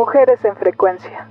Mujeres 0.00 0.42
en 0.46 0.56
Frecuencia. 0.56 1.28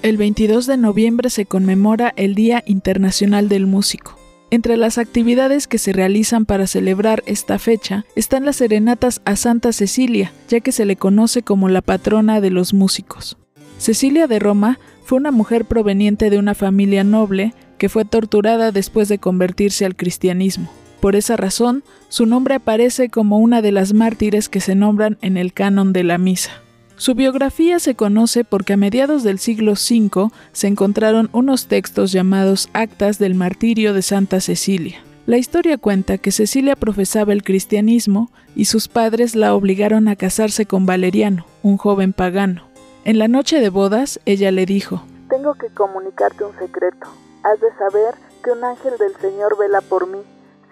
El 0.00 0.16
22 0.16 0.66
de 0.66 0.78
noviembre 0.78 1.28
se 1.28 1.44
conmemora 1.44 2.14
el 2.16 2.34
Día 2.34 2.62
Internacional 2.64 3.50
del 3.50 3.66
Músico. 3.66 4.18
Entre 4.50 4.78
las 4.78 4.96
actividades 4.96 5.66
que 5.66 5.76
se 5.76 5.92
realizan 5.92 6.46
para 6.46 6.66
celebrar 6.66 7.22
esta 7.26 7.58
fecha 7.58 8.06
están 8.16 8.46
las 8.46 8.56
serenatas 8.56 9.20
a 9.26 9.36
Santa 9.36 9.74
Cecilia, 9.74 10.32
ya 10.48 10.60
que 10.60 10.72
se 10.72 10.86
le 10.86 10.96
conoce 10.96 11.42
como 11.42 11.68
la 11.68 11.82
patrona 11.82 12.40
de 12.40 12.48
los 12.48 12.72
músicos. 12.72 13.36
Cecilia 13.76 14.28
de 14.28 14.38
Roma 14.38 14.78
fue 15.04 15.18
una 15.18 15.30
mujer 15.30 15.66
proveniente 15.66 16.30
de 16.30 16.38
una 16.38 16.54
familia 16.54 17.04
noble 17.04 17.52
que 17.76 17.90
fue 17.90 18.06
torturada 18.06 18.72
después 18.72 19.10
de 19.10 19.18
convertirse 19.18 19.84
al 19.84 19.94
cristianismo. 19.94 20.70
Por 21.00 21.16
esa 21.16 21.36
razón, 21.36 21.84
su 22.08 22.26
nombre 22.26 22.56
aparece 22.56 23.08
como 23.08 23.38
una 23.38 23.62
de 23.62 23.72
las 23.72 23.94
mártires 23.94 24.48
que 24.48 24.60
se 24.60 24.74
nombran 24.74 25.18
en 25.20 25.36
el 25.36 25.52
canon 25.52 25.92
de 25.92 26.04
la 26.04 26.18
misa. 26.18 26.50
Su 26.96 27.14
biografía 27.14 27.78
se 27.78 27.94
conoce 27.94 28.42
porque 28.42 28.72
a 28.72 28.76
mediados 28.76 29.22
del 29.22 29.38
siglo 29.38 29.72
V 29.72 30.30
se 30.50 30.66
encontraron 30.66 31.30
unos 31.32 31.68
textos 31.68 32.10
llamados 32.10 32.68
Actas 32.72 33.20
del 33.20 33.36
Martirio 33.36 33.94
de 33.94 34.02
Santa 34.02 34.40
Cecilia. 34.40 35.00
La 35.24 35.36
historia 35.36 35.78
cuenta 35.78 36.18
que 36.18 36.32
Cecilia 36.32 36.74
profesaba 36.74 37.32
el 37.32 37.44
cristianismo 37.44 38.32
y 38.56 38.64
sus 38.64 38.88
padres 38.88 39.36
la 39.36 39.54
obligaron 39.54 40.08
a 40.08 40.16
casarse 40.16 40.66
con 40.66 40.86
Valeriano, 40.86 41.46
un 41.62 41.76
joven 41.76 42.12
pagano. 42.12 42.62
En 43.04 43.18
la 43.18 43.28
noche 43.28 43.60
de 43.60 43.68
bodas, 43.68 44.18
ella 44.24 44.50
le 44.50 44.66
dijo, 44.66 45.04
Tengo 45.28 45.54
que 45.54 45.68
comunicarte 45.68 46.44
un 46.44 46.58
secreto. 46.58 47.06
Has 47.44 47.60
de 47.60 47.68
saber 47.78 48.14
que 48.42 48.50
un 48.50 48.64
ángel 48.64 48.94
del 48.98 49.14
Señor 49.20 49.56
vela 49.56 49.80
por 49.82 50.08
mí. 50.08 50.18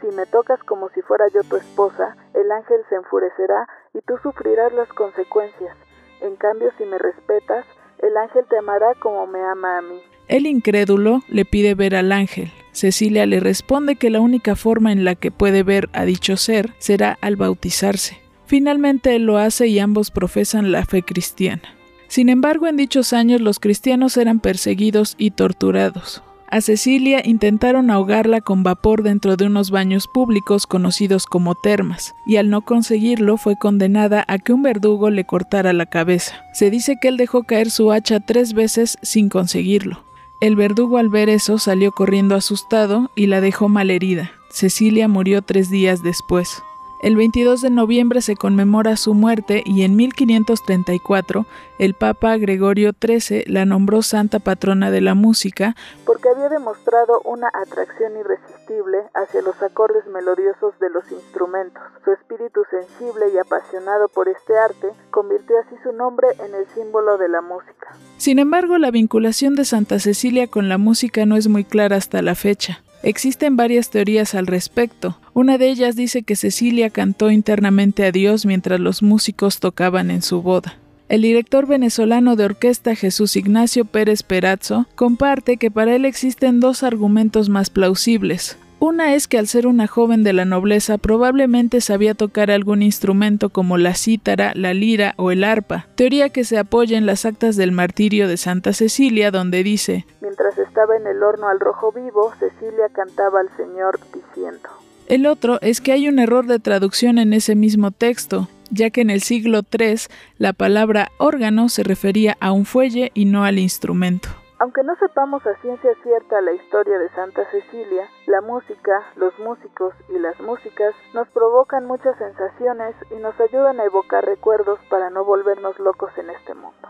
Si 0.00 0.08
me 0.08 0.26
tocas 0.26 0.62
como 0.64 0.88
si 0.90 1.02
fuera 1.02 1.26
yo 1.34 1.42
tu 1.44 1.56
esposa, 1.56 2.16
el 2.34 2.50
ángel 2.52 2.80
se 2.88 2.96
enfurecerá 2.96 3.66
y 3.94 4.00
tú 4.02 4.14
sufrirás 4.22 4.72
las 4.74 4.88
consecuencias. 4.88 5.76
En 6.20 6.36
cambio, 6.36 6.70
si 6.76 6.84
me 6.84 6.98
respetas, 6.98 7.64
el 7.98 8.16
ángel 8.16 8.44
te 8.48 8.58
amará 8.58 8.94
como 9.00 9.26
me 9.26 9.40
ama 9.40 9.78
a 9.78 9.82
mí. 9.82 10.00
El 10.28 10.46
incrédulo 10.46 11.20
le 11.28 11.44
pide 11.44 11.74
ver 11.74 11.94
al 11.94 12.12
ángel. 12.12 12.52
Cecilia 12.72 13.24
le 13.26 13.40
responde 13.40 13.96
que 13.96 14.10
la 14.10 14.20
única 14.20 14.54
forma 14.54 14.92
en 14.92 15.04
la 15.04 15.14
que 15.14 15.30
puede 15.30 15.62
ver 15.62 15.88
a 15.92 16.04
dicho 16.04 16.36
ser 16.36 16.74
será 16.78 17.16
al 17.22 17.36
bautizarse. 17.36 18.20
Finalmente 18.44 19.16
él 19.16 19.24
lo 19.24 19.38
hace 19.38 19.66
y 19.66 19.78
ambos 19.78 20.10
profesan 20.10 20.72
la 20.72 20.84
fe 20.84 21.02
cristiana. 21.02 21.62
Sin 22.08 22.28
embargo, 22.28 22.66
en 22.66 22.76
dichos 22.76 23.12
años 23.12 23.40
los 23.40 23.58
cristianos 23.58 24.16
eran 24.16 24.40
perseguidos 24.40 25.14
y 25.18 25.32
torturados. 25.32 26.22
A 26.48 26.60
Cecilia 26.60 27.22
intentaron 27.24 27.90
ahogarla 27.90 28.40
con 28.40 28.62
vapor 28.62 29.02
dentro 29.02 29.36
de 29.36 29.46
unos 29.46 29.70
baños 29.70 30.06
públicos 30.06 30.66
conocidos 30.66 31.26
como 31.26 31.56
termas, 31.56 32.14
y 32.24 32.36
al 32.36 32.50
no 32.50 32.62
conseguirlo 32.62 33.36
fue 33.36 33.56
condenada 33.56 34.24
a 34.28 34.38
que 34.38 34.52
un 34.52 34.62
verdugo 34.62 35.10
le 35.10 35.24
cortara 35.24 35.72
la 35.72 35.86
cabeza. 35.86 36.44
Se 36.52 36.70
dice 36.70 36.96
que 37.00 37.08
él 37.08 37.16
dejó 37.16 37.42
caer 37.42 37.70
su 37.70 37.90
hacha 37.90 38.20
tres 38.20 38.52
veces 38.52 38.96
sin 39.02 39.28
conseguirlo. 39.28 40.04
El 40.40 40.54
verdugo 40.54 40.98
al 40.98 41.08
ver 41.08 41.28
eso 41.30 41.58
salió 41.58 41.90
corriendo 41.92 42.34
asustado 42.34 43.10
y 43.16 43.26
la 43.26 43.40
dejó 43.40 43.68
malherida. 43.68 44.30
Cecilia 44.50 45.08
murió 45.08 45.42
tres 45.42 45.70
días 45.70 46.02
después. 46.02 46.62
El 47.02 47.14
22 47.14 47.60
de 47.60 47.70
noviembre 47.70 48.22
se 48.22 48.36
conmemora 48.36 48.96
su 48.96 49.12
muerte 49.12 49.62
y 49.66 49.82
en 49.82 49.96
1534 49.96 51.46
el 51.78 51.92
Papa 51.92 52.36
Gregorio 52.38 52.92
XIII 52.98 53.44
la 53.46 53.66
nombró 53.66 54.00
Santa 54.00 54.38
Patrona 54.38 54.90
de 54.90 55.02
la 55.02 55.14
Música 55.14 55.76
porque 56.06 56.30
había 56.30 56.48
demostrado 56.48 57.20
una 57.24 57.48
atracción 57.48 58.16
irresistible 58.16 58.98
hacia 59.14 59.42
los 59.42 59.60
acordes 59.62 60.06
melodiosos 60.06 60.78
de 60.80 60.88
los 60.88 61.04
instrumentos. 61.12 61.82
Su 62.02 62.12
espíritu 62.12 62.62
sensible 62.70 63.26
y 63.34 63.38
apasionado 63.38 64.08
por 64.08 64.28
este 64.28 64.56
arte 64.56 64.88
convirtió 65.10 65.56
así 65.58 65.76
su 65.82 65.92
nombre 65.92 66.28
en 66.38 66.54
el 66.54 66.66
símbolo 66.74 67.18
de 67.18 67.28
la 67.28 67.42
música. 67.42 67.94
Sin 68.16 68.38
embargo, 68.38 68.78
la 68.78 68.90
vinculación 68.90 69.54
de 69.54 69.66
Santa 69.66 69.98
Cecilia 69.98 70.46
con 70.46 70.70
la 70.70 70.78
música 70.78 71.26
no 71.26 71.36
es 71.36 71.48
muy 71.48 71.64
clara 71.64 71.96
hasta 71.96 72.22
la 72.22 72.34
fecha. 72.34 72.82
Existen 73.02 73.56
varias 73.56 73.90
teorías 73.90 74.34
al 74.34 74.46
respecto. 74.46 75.18
Una 75.32 75.58
de 75.58 75.68
ellas 75.68 75.96
dice 75.96 76.22
que 76.22 76.36
Cecilia 76.36 76.90
cantó 76.90 77.30
internamente 77.30 78.04
a 78.04 78.12
Dios 78.12 78.46
mientras 78.46 78.80
los 78.80 79.02
músicos 79.02 79.60
tocaban 79.60 80.10
en 80.10 80.22
su 80.22 80.42
boda. 80.42 80.78
El 81.08 81.22
director 81.22 81.68
venezolano 81.68 82.34
de 82.34 82.44
orquesta 82.44 82.96
Jesús 82.96 83.36
Ignacio 83.36 83.84
Pérez 83.84 84.24
Perazzo 84.24 84.86
comparte 84.96 85.56
que 85.56 85.70
para 85.70 85.94
él 85.94 86.04
existen 86.04 86.58
dos 86.58 86.82
argumentos 86.82 87.48
más 87.48 87.70
plausibles. 87.70 88.58
Una 88.86 89.14
es 89.14 89.26
que 89.26 89.36
al 89.36 89.48
ser 89.48 89.66
una 89.66 89.88
joven 89.88 90.22
de 90.22 90.32
la 90.32 90.44
nobleza 90.44 90.96
probablemente 90.96 91.80
sabía 91.80 92.14
tocar 92.14 92.52
algún 92.52 92.84
instrumento 92.84 93.50
como 93.50 93.78
la 93.78 93.94
cítara, 93.94 94.52
la 94.54 94.74
lira 94.74 95.14
o 95.16 95.32
el 95.32 95.42
arpa, 95.42 95.88
teoría 95.96 96.28
que 96.28 96.44
se 96.44 96.56
apoya 96.56 96.96
en 96.96 97.04
las 97.04 97.24
actas 97.24 97.56
del 97.56 97.72
martirio 97.72 98.28
de 98.28 98.36
Santa 98.36 98.72
Cecilia 98.72 99.32
donde 99.32 99.64
dice 99.64 100.06
Mientras 100.20 100.56
estaba 100.56 100.96
en 100.96 101.04
el 101.08 101.20
horno 101.20 101.48
al 101.48 101.58
rojo 101.58 101.90
vivo, 101.90 102.32
Cecilia 102.38 102.88
cantaba 102.92 103.40
al 103.40 103.48
Señor 103.56 103.98
diciendo. 104.14 104.68
El 105.08 105.26
otro 105.26 105.58
es 105.62 105.80
que 105.80 105.90
hay 105.90 106.08
un 106.08 106.20
error 106.20 106.46
de 106.46 106.60
traducción 106.60 107.18
en 107.18 107.32
ese 107.32 107.56
mismo 107.56 107.90
texto, 107.90 108.48
ya 108.70 108.90
que 108.90 109.00
en 109.00 109.10
el 109.10 109.20
siglo 109.20 109.62
III 109.68 109.96
la 110.38 110.52
palabra 110.52 111.10
órgano 111.18 111.68
se 111.70 111.82
refería 111.82 112.36
a 112.38 112.52
un 112.52 112.64
fuelle 112.64 113.10
y 113.14 113.24
no 113.24 113.42
al 113.42 113.58
instrumento. 113.58 114.28
Aunque 114.58 114.82
no 114.82 114.96
sepamos 114.96 115.46
a 115.46 115.54
ciencia 115.60 115.94
cierta 116.02 116.40
la 116.40 116.52
historia 116.52 116.98
de 116.98 117.10
Santa 117.10 117.44
Cecilia, 117.50 118.08
la 118.26 118.40
música, 118.40 119.04
los 119.14 119.38
músicos 119.38 119.94
y 120.08 120.18
las 120.18 120.40
músicas 120.40 120.94
nos 121.12 121.28
provocan 121.28 121.84
muchas 121.84 122.16
sensaciones 122.16 122.96
y 123.10 123.16
nos 123.16 123.38
ayudan 123.38 123.80
a 123.80 123.84
evocar 123.84 124.24
recuerdos 124.24 124.78
para 124.88 125.10
no 125.10 125.26
volvernos 125.26 125.78
locos 125.78 126.10
en 126.16 126.30
este 126.30 126.54
mundo. 126.54 126.88